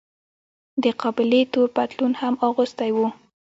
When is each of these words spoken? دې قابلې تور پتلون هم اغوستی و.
دې 0.81 0.91
قابلې 1.01 1.41
تور 1.53 1.67
پتلون 1.75 2.13
هم 2.21 2.33
اغوستی 2.47 2.91
و. 2.93 2.97